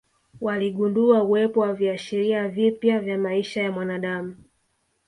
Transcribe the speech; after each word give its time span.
Waligundua 0.41 1.23
uwepo 1.23 1.59
wa 1.59 1.73
viashiria 1.73 2.47
vipya 2.47 2.99
vya 2.99 3.17
maisha 3.17 3.61
ya 3.63 3.71
mwanadamu 3.71 4.35